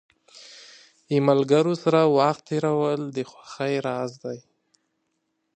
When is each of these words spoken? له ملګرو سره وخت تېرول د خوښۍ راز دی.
له 1.07 1.17
ملګرو 1.27 1.73
سره 1.83 1.99
وخت 2.17 2.41
تېرول 2.49 3.01
د 3.15 3.17
خوښۍ 3.31 3.75
راز 3.87 4.11
دی. 4.23 4.39